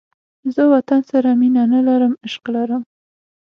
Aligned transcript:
زه 0.53 0.61
وطن 0.73 1.01
سره 1.11 1.29
مینه 1.39 1.63
نه 1.73 1.79
لرم، 1.87 2.13
عشق 2.25 2.45
لرم 2.55 2.81